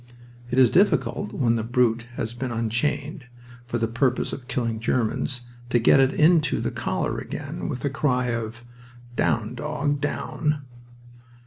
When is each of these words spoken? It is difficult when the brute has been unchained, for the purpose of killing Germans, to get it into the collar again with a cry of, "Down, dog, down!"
It 0.49 0.57
is 0.57 0.71
difficult 0.71 1.31
when 1.31 1.57
the 1.57 1.63
brute 1.63 2.07
has 2.15 2.33
been 2.33 2.51
unchained, 2.51 3.25
for 3.67 3.77
the 3.77 3.87
purpose 3.87 4.33
of 4.33 4.47
killing 4.47 4.79
Germans, 4.79 5.41
to 5.69 5.77
get 5.77 5.99
it 5.99 6.11
into 6.11 6.59
the 6.59 6.71
collar 6.71 7.19
again 7.19 7.69
with 7.69 7.85
a 7.85 7.89
cry 7.91 8.29
of, 8.29 8.65
"Down, 9.15 9.53
dog, 9.53 10.01
down!" 10.01 10.63